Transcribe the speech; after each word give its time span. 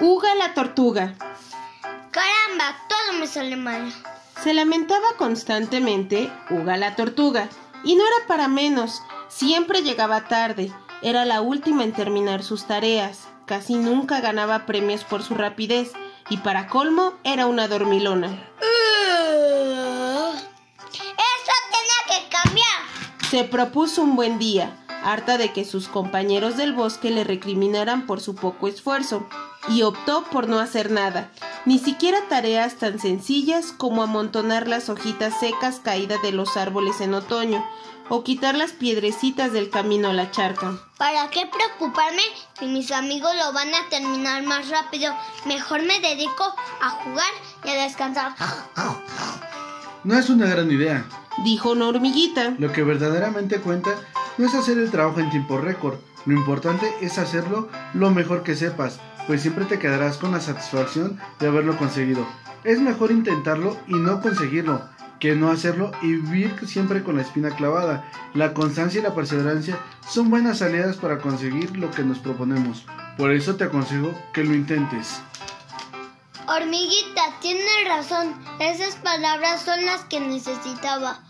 Uga 0.00 0.34
la 0.34 0.54
tortuga. 0.54 1.14
Caramba, 2.10 2.76
todo 2.88 3.18
me 3.18 3.26
sale 3.26 3.56
mal. 3.56 3.92
Se 4.42 4.52
lamentaba 4.54 5.16
constantemente 5.18 6.32
Uga 6.50 6.76
la 6.76 6.96
tortuga. 6.96 7.48
Y 7.84 7.96
no 7.96 8.04
era 8.06 8.26
para 8.26 8.48
menos. 8.48 9.02
Siempre 9.28 9.82
llegaba 9.82 10.28
tarde. 10.28 10.72
Era 11.02 11.24
la 11.24 11.40
última 11.40 11.84
en 11.84 11.92
terminar 11.92 12.42
sus 12.42 12.66
tareas. 12.66 13.28
Casi 13.46 13.74
nunca 13.74 14.20
ganaba 14.20 14.66
premios 14.66 15.04
por 15.04 15.22
su 15.22 15.34
rapidez. 15.34 15.92
Y 16.28 16.38
para 16.38 16.68
colmo 16.68 17.14
era 17.24 17.46
una 17.46 17.68
dormilona. 17.68 18.28
Uh, 18.60 20.32
Eso 20.32 21.52
tenía 21.70 22.00
que 22.08 22.28
cambiar. 22.28 23.28
Se 23.30 23.44
propuso 23.44 24.02
un 24.02 24.14
buen 24.14 24.38
día, 24.38 24.81
harta 25.04 25.38
de 25.38 25.52
que 25.52 25.64
sus 25.64 25.88
compañeros 25.88 26.56
del 26.56 26.72
bosque 26.72 27.10
le 27.10 27.24
recriminaran 27.24 28.06
por 28.06 28.20
su 28.20 28.34
poco 28.34 28.68
esfuerzo, 28.68 29.26
y 29.68 29.82
optó 29.82 30.24
por 30.24 30.48
no 30.48 30.58
hacer 30.58 30.90
nada, 30.90 31.30
ni 31.64 31.78
siquiera 31.78 32.18
tareas 32.28 32.74
tan 32.76 32.98
sencillas 32.98 33.72
como 33.72 34.02
amontonar 34.02 34.66
las 34.66 34.88
hojitas 34.88 35.38
secas 35.38 35.80
caídas 35.80 36.20
de 36.22 36.32
los 36.32 36.56
árboles 36.56 37.00
en 37.00 37.14
otoño, 37.14 37.64
o 38.08 38.24
quitar 38.24 38.56
las 38.56 38.72
piedrecitas 38.72 39.52
del 39.52 39.70
camino 39.70 40.08
a 40.08 40.12
la 40.12 40.30
charca. 40.30 40.78
¿Para 40.98 41.30
qué 41.30 41.46
preocuparme 41.46 42.22
si 42.58 42.66
mis 42.66 42.90
amigos 42.90 43.30
lo 43.36 43.52
van 43.52 43.74
a 43.74 43.88
terminar 43.88 44.42
más 44.42 44.68
rápido? 44.68 45.14
Mejor 45.46 45.82
me 45.82 46.00
dedico 46.00 46.44
a 46.82 46.90
jugar 46.90 47.30
y 47.64 47.70
a 47.70 47.84
descansar. 47.84 48.34
No 50.04 50.18
es 50.18 50.28
una 50.28 50.46
gran 50.46 50.70
idea. 50.70 51.06
Dijo 51.44 51.70
una 51.70 51.86
hormiguita. 51.86 52.54
Lo 52.58 52.72
que 52.72 52.82
verdaderamente 52.82 53.60
cuenta 53.60 53.94
no 54.38 54.46
es 54.46 54.54
hacer 54.54 54.78
el 54.78 54.90
trabajo 54.90 55.20
en 55.20 55.30
tiempo 55.30 55.58
récord. 55.58 55.96
Lo 56.26 56.34
importante 56.36 56.86
es 57.00 57.18
hacerlo 57.18 57.68
lo 57.94 58.10
mejor 58.10 58.42
que 58.42 58.54
sepas, 58.54 59.00
pues 59.26 59.42
siempre 59.42 59.64
te 59.64 59.78
quedarás 59.78 60.18
con 60.18 60.32
la 60.32 60.40
satisfacción 60.40 61.18
de 61.38 61.48
haberlo 61.48 61.76
conseguido. 61.76 62.26
Es 62.64 62.80
mejor 62.80 63.10
intentarlo 63.10 63.76
y 63.86 63.94
no 63.94 64.20
conseguirlo 64.20 64.82
que 65.22 65.36
no 65.36 65.52
hacerlo 65.52 65.92
y 66.02 66.14
vivir 66.14 66.52
siempre 66.66 67.04
con 67.04 67.14
la 67.14 67.22
espina 67.22 67.50
clavada. 67.54 68.10
La 68.34 68.54
constancia 68.54 68.98
y 68.98 69.04
la 69.04 69.14
perseverancia 69.14 69.78
son 70.08 70.30
buenas 70.30 70.62
aliadas 70.62 70.96
para 70.96 71.18
conseguir 71.18 71.76
lo 71.76 71.92
que 71.92 72.02
nos 72.02 72.18
proponemos. 72.18 72.84
Por 73.16 73.30
eso 73.30 73.54
te 73.54 73.62
aconsejo 73.62 74.12
que 74.32 74.42
lo 74.42 74.52
intentes. 74.52 75.22
Hormiguita, 76.48 77.22
tienes 77.40 77.86
razón. 77.86 78.34
Esas 78.58 78.96
palabras 78.96 79.62
son 79.62 79.86
las 79.86 80.00
que 80.06 80.18
necesitaba. 80.18 81.20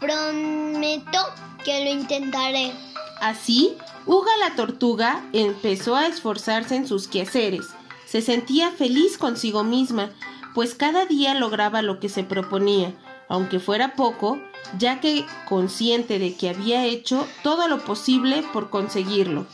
Prometo 0.00 1.18
que 1.64 1.84
lo 1.84 1.90
intentaré. 1.90 2.72
Así, 3.20 3.76
Uga 4.06 4.32
la 4.38 4.56
tortuga 4.56 5.22
empezó 5.32 5.94
a 5.94 6.06
esforzarse 6.06 6.74
en 6.74 6.88
sus 6.88 7.06
quehaceres. 7.06 7.66
Se 8.06 8.22
sentía 8.22 8.70
feliz 8.72 9.18
consigo 9.18 9.62
misma, 9.62 10.10
pues 10.54 10.74
cada 10.74 11.04
día 11.06 11.34
lograba 11.34 11.82
lo 11.82 12.00
que 12.00 12.08
se 12.08 12.24
proponía, 12.24 12.94
aunque 13.28 13.60
fuera 13.60 13.94
poco, 13.94 14.40
ya 14.78 15.00
que 15.00 15.26
consciente 15.48 16.18
de 16.18 16.34
que 16.34 16.48
había 16.48 16.84
hecho 16.86 17.28
todo 17.42 17.68
lo 17.68 17.84
posible 17.84 18.42
por 18.52 18.70
conseguirlo. 18.70 19.46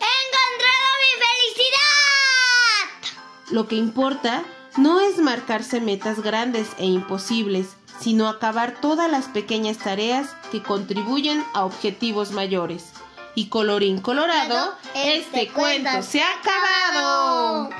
¡He 0.00 0.14
encontrado 0.26 0.90
mi 1.00 1.12
felicidad! 1.24 3.14
Lo 3.50 3.68
que 3.68 3.76
importa 3.76 4.42
no 4.76 5.00
es 5.00 5.18
marcarse 5.18 5.80
metas 5.80 6.20
grandes 6.20 6.68
e 6.78 6.86
imposibles, 6.86 7.76
sino 8.00 8.28
acabar 8.28 8.80
todas 8.80 9.10
las 9.10 9.26
pequeñas 9.26 9.78
tareas 9.78 10.28
que 10.50 10.62
contribuyen 10.62 11.44
a 11.54 11.64
objetivos 11.64 12.32
mayores. 12.32 12.92
Y 13.36 13.48
colorín 13.48 14.00
colorado, 14.00 14.74
este, 14.94 15.48
cuento 15.48 16.02
se 16.02 16.20
ha 16.22 16.28
acabado. 16.40 17.70